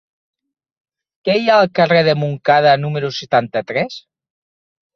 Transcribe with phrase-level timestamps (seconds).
[1.29, 4.03] Què hi ha al carrer de Montcada número setanta-tres?